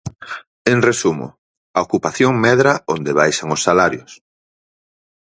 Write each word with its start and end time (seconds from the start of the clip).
En 0.73 0.79
resumo, 0.89 1.27
a 1.77 1.79
ocupación 1.85 2.33
medra 2.45 2.73
onde 2.95 3.15
baixan 3.19 3.47
os 3.55 3.63
salarios. 3.67 4.11